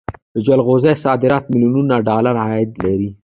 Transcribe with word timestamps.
د 0.33 0.35
جلغوزیو 0.45 1.01
صادرات 1.05 1.43
میلیونونه 1.51 1.95
ډالر 2.07 2.35
عاید 2.43 2.71
لري 2.83 3.09